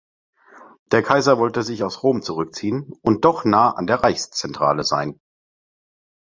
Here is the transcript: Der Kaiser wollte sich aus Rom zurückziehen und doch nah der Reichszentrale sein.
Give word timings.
Der 0.91 1.03
Kaiser 1.03 1.37
wollte 1.37 1.61
sich 1.61 1.83
aus 1.83 2.01
Rom 2.01 2.23
zurückziehen 2.23 2.91
und 3.03 3.23
doch 3.23 3.45
nah 3.45 3.77
der 3.83 3.97
Reichszentrale 3.97 4.83
sein. 4.83 5.19